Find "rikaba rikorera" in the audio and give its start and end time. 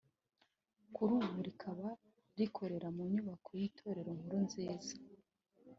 1.47-2.87